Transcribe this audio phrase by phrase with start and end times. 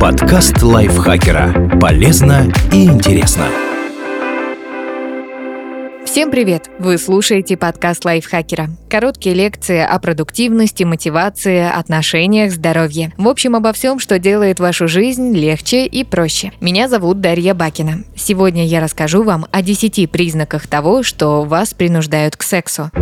[0.00, 1.76] Подкаст лайфхакера.
[1.80, 3.46] Полезно и интересно.
[6.04, 6.70] Всем привет!
[6.78, 8.68] Вы слушаете подкаст лайфхакера.
[8.88, 13.12] Короткие лекции о продуктивности, мотивации, отношениях, здоровье.
[13.18, 16.52] В общем, обо всем, что делает вашу жизнь легче и проще.
[16.60, 18.04] Меня зовут Дарья Бакина.
[18.14, 22.92] Сегодня я расскажу вам о 10 признаках того, что вас принуждают к сексу.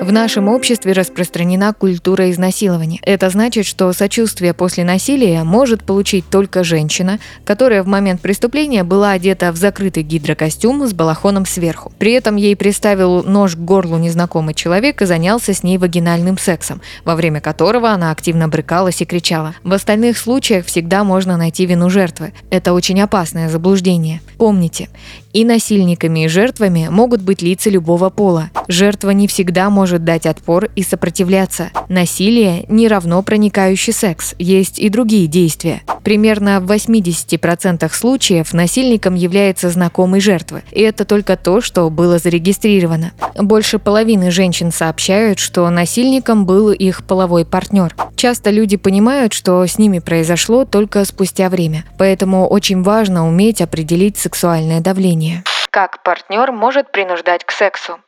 [0.00, 2.98] В нашем обществе распространена культура изнасилования.
[3.02, 9.12] Это значит, что сочувствие после насилия может получить только женщина, которая в момент преступления была
[9.12, 11.92] одета в закрытый гидрокостюм с балахоном сверху.
[11.98, 16.82] При этом ей приставил нож к горлу незнакомый человек и занялся с ней вагинальным сексом,
[17.04, 19.54] во время которого она активно брыкалась и кричала.
[19.62, 22.34] В остальных случаях всегда можно найти вину жертвы.
[22.50, 24.20] Это очень опасное заблуждение.
[24.36, 24.88] Помните,
[25.34, 28.50] и насильниками и жертвами могут быть лица любого пола.
[28.68, 31.70] Жертва не всегда может дать отпор и сопротивляться.
[31.88, 35.82] Насилие не равно проникающий секс, есть и другие действия.
[36.04, 43.12] Примерно в 80% случаев насильником является знакомый жертвы, и это только то, что было зарегистрировано.
[43.36, 47.94] Больше половины женщин сообщают, что насильником был их половой партнер.
[48.16, 54.16] Часто люди понимают, что с ними произошло только спустя время, поэтому очень важно уметь определить
[54.16, 55.23] сексуальное давление.
[55.70, 58.00] Как партнер может принуждать к сексу?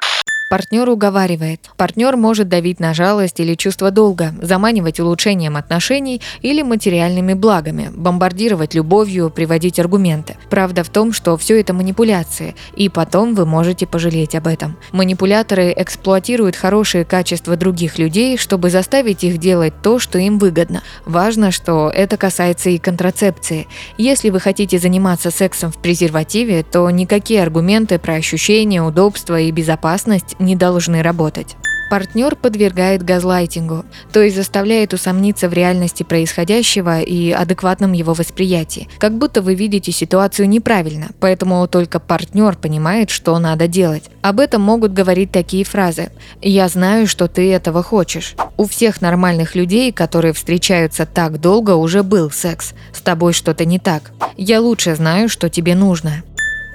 [0.49, 1.71] Партнер уговаривает.
[1.77, 8.73] Партнер может давить на жалость или чувство долга, заманивать улучшением отношений или материальными благами, бомбардировать
[8.75, 10.37] любовью, приводить аргументы.
[10.49, 14.77] Правда в том, что все это манипуляции, и потом вы можете пожалеть об этом.
[14.93, 20.85] Манипуляторы эксплуатируют хорошие качества других людей, чтобы заставить их делать то, что им выгодно.
[21.07, 23.67] Важно, что это касается и контрацепции.
[23.99, 30.36] Если вы хотите заниматься сексом в презервативе, то никакие аргументы про ощущения, удобство и безопасность
[30.39, 31.57] не должны работать.
[31.89, 38.89] Партнер подвергает газлайтингу, то есть заставляет усомниться в реальности происходящего и адекватном его восприятии.
[38.99, 44.05] Как будто вы видите ситуацию неправильно, поэтому только партнер понимает, что надо делать.
[44.21, 46.11] Об этом могут говорить такие фразы
[46.43, 48.35] «Я знаю, что ты этого хочешь».
[48.57, 52.75] У всех нормальных людей, которые встречаются так долго, уже был секс.
[52.93, 54.11] С тобой что-то не так.
[54.37, 56.25] Я лучше знаю, что тебе нужно.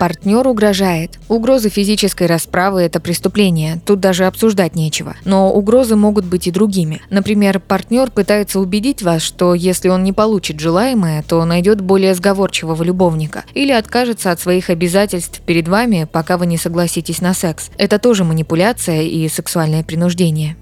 [0.02, 1.20] Партнер угрожает.
[1.30, 5.16] Угрозы физической расправы– это преступление, тут даже обсуждать нечего.
[5.26, 7.04] Но угрозы могут быть и другими.
[7.12, 12.82] Например, партнер пытается убедить вас, что если он не получит желаемое, то найдет более сговорчивого
[12.82, 13.44] любовника.
[13.54, 17.70] Или откажется от своих обязательств перед вами, пока вы не согласитесь на секс.
[17.78, 20.58] Это тоже манипуляция и сексуальное принуждение.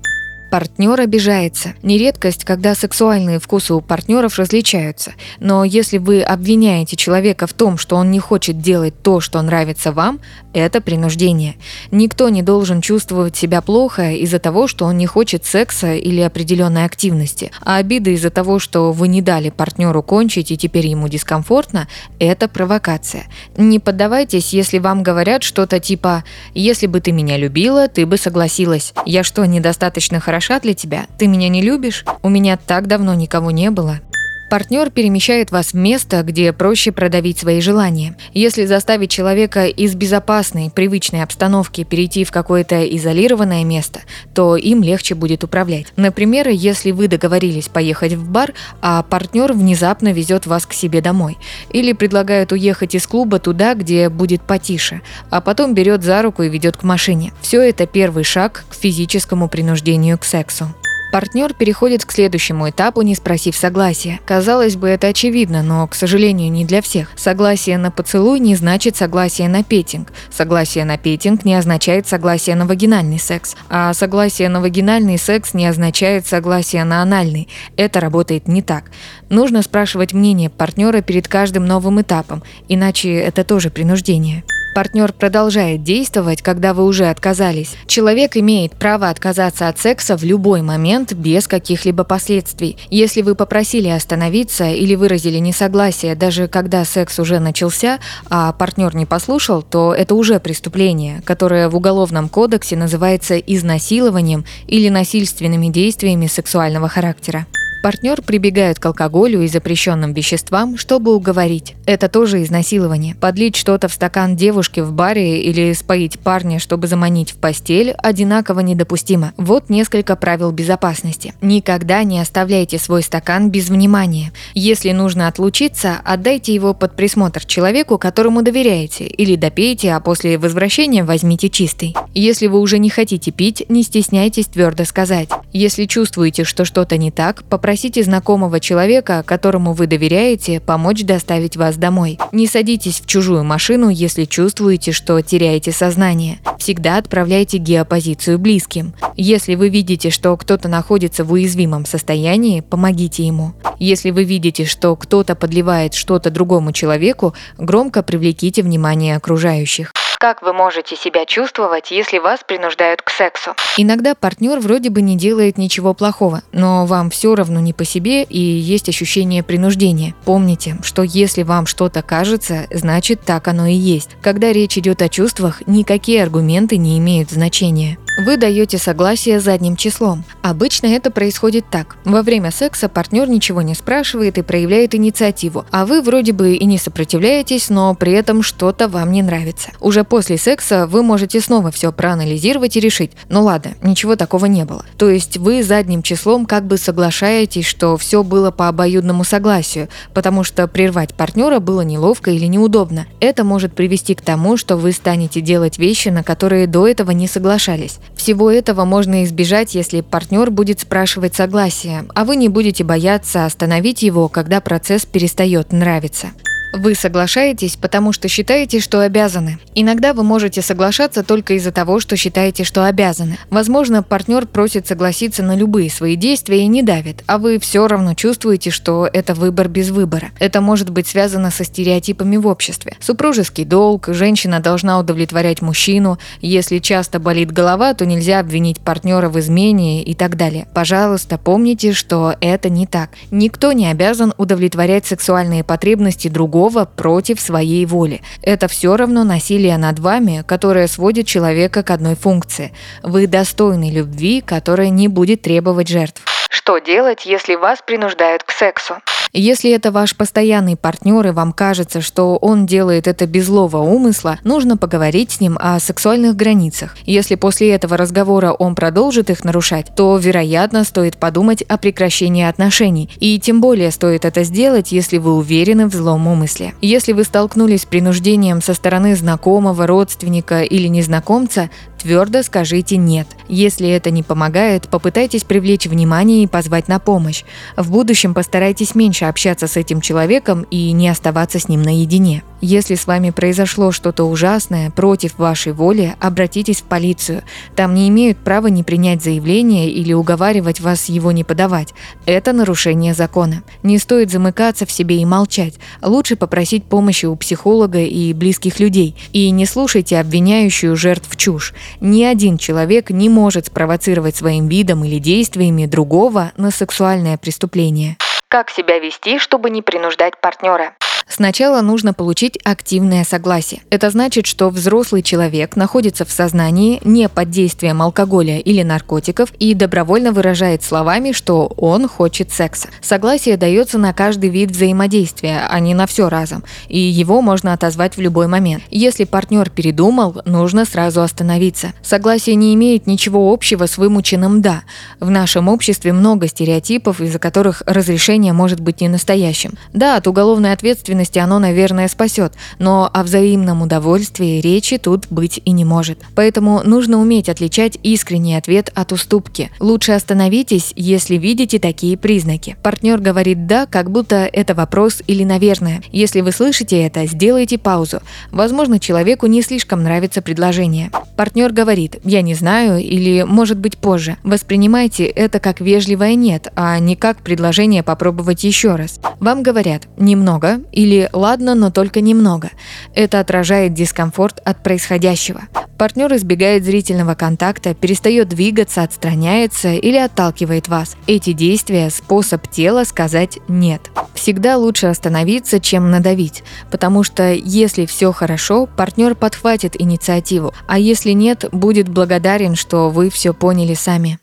[0.50, 1.76] Партнер обижается.
[1.84, 5.14] Не редкость, когда сексуальные вкусы у партнеров различаются.
[5.40, 9.92] Но если вы обвиняете человека в том, что он не хочет делать то, что нравится
[9.92, 10.20] вам,
[10.54, 11.56] это принуждение.
[11.92, 16.86] Никто не должен чувствовать себя плохо из-за того, что он не хочет секса или определенной
[16.86, 17.52] активности.
[17.62, 22.48] А обида из-за того, что вы не дали партнеру кончить и теперь ему дискомфортно, это
[22.48, 23.26] провокация.
[23.56, 26.24] Не поддавайтесь, если вам говорят что-то типа
[26.56, 28.94] «если бы ты меня любила, ты бы согласилась».
[29.06, 31.06] Я что, недостаточно хорошо хороша для тебя?
[31.18, 32.06] Ты меня не любишь?
[32.22, 34.00] У меня так давно никого не было.
[34.50, 38.16] Партнер перемещает вас в место, где проще продавить свои желания.
[38.34, 44.02] Если заставить человека из безопасной, привычной обстановки перейти в какое-то изолированное место,
[44.34, 45.94] то им легче будет управлять.
[45.98, 51.38] Например, если вы договорились поехать в бар, а партнер внезапно везет вас к себе домой.
[51.72, 56.50] Или предлагает уехать из клуба туда, где будет потише, а потом берет за руку и
[56.50, 57.34] ведет к машине.
[57.42, 60.74] Все это первый шаг к физическому принуждению к сексу.
[61.12, 64.20] Партнер переходит к следующему этапу, не спросив согласия.
[64.25, 67.12] Казалось бы, это очевидно, но, к сожалению, не для всех.
[67.16, 70.14] Согласие на поцелуй не значит согласие на петинг.
[70.30, 73.56] Согласие на петинг не означает согласие на вагинальный секс.
[73.70, 77.47] А согласие на вагинальный секс не означает согласие на анальный.
[77.76, 78.91] Это работает не так.
[79.30, 84.44] Нужно спрашивать мнение партнера перед каждым новым этапом, иначе это тоже принуждение.
[84.79, 87.75] Партнер продолжает действовать, когда вы уже отказались.
[87.85, 92.78] Человек имеет право отказаться от секса в любой момент без каких-либо последствий.
[92.90, 97.99] Если вы попросили остановиться или выразили несогласие, даже когда секс уже начался,
[98.29, 104.87] а партнер не послушал, то это уже преступление, которое в Уголовном кодексе называется изнасилованием или
[104.87, 107.47] насильственными действиями сексуального характера.
[107.81, 111.76] Партнер прибегает к алкоголю и запрещенным веществам, чтобы уговорить.
[111.85, 113.16] Это тоже изнасилование.
[113.16, 118.59] Подлить что-то в стакан девушки в баре или споить парня, чтобы заманить в постель, одинаково
[118.59, 119.31] недопустимо.
[119.37, 121.34] Вот несколько правил безопасности.
[121.41, 124.34] Никогда не оставляйте свой стакан без внимания.
[124.53, 131.05] Если нужно отлучиться, отдайте его под присмотр человеку, которому доверяете, или допейте, а после возвращения
[131.05, 131.96] возьмите чистый.
[132.14, 135.29] Если вы уже не хотите пить, не стесняйтесь твердо сказать.
[135.53, 137.69] Если чувствуете, что что-то не так, попросите
[138.04, 142.18] знакомого человека, которому вы доверяете, помочь доставить вас домой.
[142.32, 146.40] Не садитесь в чужую машину, если чувствуете, что теряете сознание.
[146.58, 148.94] Всегда отправляйте геопозицию близким.
[149.16, 153.54] Если вы видите, что кто-то находится в уязвимом состоянии, помогите ему.
[153.80, 159.92] Если вы видите, что кто-то подливает что-то другому человеку, громко привлеките внимание окружающих.
[160.22, 163.56] Как вы можете себя чувствовать, если вас принуждают к сексу?
[163.78, 168.24] Иногда партнер вроде бы не делает ничего плохого, но вам все равно не по себе
[168.24, 170.16] и есть ощущение принуждения.
[170.26, 174.10] Помните, что если вам что-то кажется, значит так оно и есть.
[174.22, 177.98] Когда речь идет о чувствах, никакие аргументы не имеют значения.
[178.20, 180.26] Вы даете согласие задним числом.
[180.42, 181.96] Обычно это происходит так.
[182.04, 186.66] Во время секса партнер ничего не спрашивает и проявляет инициативу, а вы вроде бы и
[186.66, 189.70] не сопротивляетесь, но при этом что-то вам не нравится.
[189.80, 194.66] Уже после секса вы можете снова все проанализировать и решить, ну ладно, ничего такого не
[194.66, 194.84] было.
[194.98, 200.44] То есть вы задним числом как бы соглашаетесь, что все было по обоюдному согласию, потому
[200.44, 203.06] что прервать партнера было неловко или неудобно.
[203.22, 207.30] Это может привести к тому, что вы станете делать вещи, на которые до этого не
[207.30, 208.00] соглашались.
[208.16, 214.03] Всего этого можно избежать, если партнер будет спрашивать согласия, а вы не будете бояться остановить
[214.03, 216.28] его, когда процесс перестает нравиться.
[216.72, 219.58] Вы соглашаетесь, потому что считаете, что обязаны.
[219.74, 223.40] Иногда вы можете соглашаться только из-за того, что считаете, что обязаны.
[223.50, 228.14] Возможно, партнер просит согласиться на любые свои действия и не давит, а вы все равно
[228.14, 230.30] чувствуете, что это выбор без выбора.
[230.40, 232.96] Это может быть связано со стереотипами в обществе.
[233.00, 239.40] Супружеский долг, женщина должна удовлетворять мужчину, если часто болит голова, то нельзя обвинить партнера в
[239.40, 240.68] измене и так далее.
[240.74, 243.10] Пожалуйста, помните, что это не так.
[243.32, 248.22] Никто не обязан удовлетворять сексуальные потребности другого другого против своей воли.
[248.41, 252.73] Это все равно насилие над вами, которое сводит человека к одной функции.
[253.02, 256.22] Вы достойны любви, которая не будет требовать жертв.
[256.50, 258.96] Что делать, если вас принуждают к сексу?
[259.34, 264.39] Если это ваш постоянный партнер и вам кажется, что он делает это без злого умысла,
[264.43, 266.98] нужно поговорить с ним о сексуальных границах.
[267.05, 273.10] Если после этого разговора он продолжит их нарушать, то, вероятно, стоит подумать о прекращении отношений.
[273.20, 276.74] И тем более стоит это сделать, если вы уверены в злом умысле.
[276.82, 283.27] Если вы столкнулись с принуждением со стороны знакомого, родственника или незнакомца, Твердо скажите «нет».
[283.50, 287.43] Если это не помогает, попытайтесь привлечь внимание и позвать на помощь.
[287.75, 292.43] В будущем постарайтесь меньше общаться с этим человеком и не оставаться с ним наедине.
[292.62, 297.43] Если с вами произошло что-то ужасное против вашей воли, обратитесь в полицию.
[297.75, 301.93] Там не имеют права не принять заявление или уговаривать вас его не подавать.
[302.25, 303.63] Это нарушение закона.
[303.81, 305.75] Не стоит замыкаться в себе и молчать.
[306.01, 309.15] Лучше попросить помощи у психолога и близких людей.
[309.31, 311.74] И не слушайте обвиняющую жертв чушь.
[312.00, 318.18] Ни один человек не может спровоцировать своим видом или действиями другого на сексуальное преступление.
[318.48, 320.94] Как себя вести, чтобы не принуждать партнера?
[321.29, 323.81] Сначала нужно получить активное согласие.
[323.91, 329.75] Это значит, что взрослый человек находится в сознании не под действием алкоголя или наркотиков и
[329.75, 332.89] добровольно выражает словами, что он хочет секса.
[333.01, 338.17] Согласие дается на каждый вид взаимодействия, а не на все разом, и его можно отозвать
[338.17, 338.84] в любой момент.
[338.89, 341.93] Если партнер передумал, нужно сразу остановиться.
[342.01, 344.82] Согласие не имеет ничего общего с вымученным «да».
[345.20, 349.74] В нашем обществе много стереотипов, из-за которых разрешение может быть не настоящим.
[349.94, 355.62] Да, от уголовной ответственности ответственности оно, наверное, спасет, но о взаимном удовольствии речи тут быть
[355.66, 356.20] и не может.
[356.36, 359.70] Поэтому нужно уметь отличать искренний ответ от уступки.
[359.80, 362.78] Лучше остановитесь, если видите такие признаки.
[362.84, 366.02] Партнер говорит «да», как будто это вопрос или «наверное».
[366.12, 368.22] Если вы слышите это, сделайте паузу.
[368.52, 371.12] Возможно, человеку не слишком нравится предложение.
[371.36, 374.38] Партнер говорит «я не знаю» или «может быть позже».
[374.44, 379.20] Воспринимайте это как вежливое «нет», а не как предложение попробовать еще раз.
[379.40, 382.70] Вам говорят «немного» или «ладно, но только немного».
[383.16, 385.62] Это отражает дискомфорт от происходящего.
[385.98, 391.18] Партнер избегает зрительного контакта, перестает двигаться, отстраняется или отталкивает вас.
[391.28, 394.12] Эти действия– способ тела сказать «нет».
[394.36, 401.32] Всегда лучше остановиться, чем надавить, потому что если все хорошо, партнер подхватит инициативу, а если
[401.32, 404.39] нет, будет благодарен, что вы все поняли сами.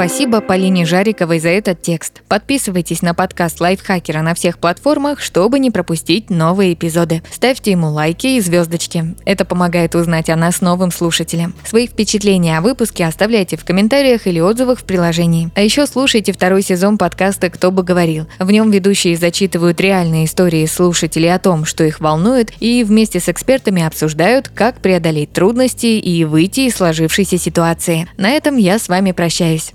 [0.00, 2.22] Спасибо Полине Жариковой за этот текст.
[2.26, 7.22] Подписывайтесь на подкаст Лайфхакера на всех платформах, чтобы не пропустить новые эпизоды.
[7.30, 9.14] Ставьте ему лайки и звездочки.
[9.26, 11.52] Это помогает узнать о нас новым слушателям.
[11.66, 15.50] Свои впечатления о выпуске оставляйте в комментариях или отзывах в приложении.
[15.54, 18.26] А еще слушайте второй сезон подкаста «Кто бы говорил».
[18.38, 23.28] В нем ведущие зачитывают реальные истории слушателей о том, что их волнует, и вместе с
[23.28, 28.08] экспертами обсуждают, как преодолеть трудности и выйти из сложившейся ситуации.
[28.16, 29.74] На этом я с вами прощаюсь.